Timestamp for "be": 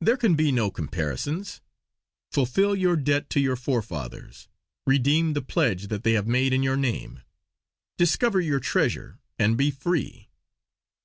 0.34-0.50, 9.56-9.70